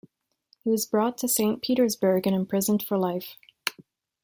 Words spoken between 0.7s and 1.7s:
was brought to Saint